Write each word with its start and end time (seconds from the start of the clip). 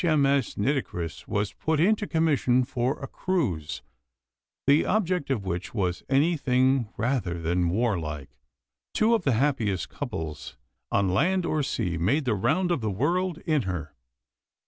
M.S. 0.03 0.55
Nitocris 0.57 1.27
was 1.27 1.53
put 1.53 1.79
into 1.79 2.07
commission 2.07 2.63
for 2.63 2.97
a 3.03 3.07
cruise, 3.07 3.83
the 4.65 4.83
object 4.83 5.29
of 5.29 5.45
which 5.45 5.75
was 5.75 6.01
anything 6.09 6.89
rather 6.97 7.39
than 7.39 7.69
warlike. 7.69 8.39
Two 8.95 9.13
of 9.13 9.25
the 9.25 9.33
happiest 9.33 9.89
couples 9.89 10.57
on 10.91 11.13
land 11.13 11.45
or 11.45 11.61
sea 11.61 11.99
made 11.99 12.25
the 12.25 12.33
round 12.33 12.71
of 12.71 12.81
the 12.81 12.89
world 12.89 13.37
in 13.45 13.61
her. 13.69 13.93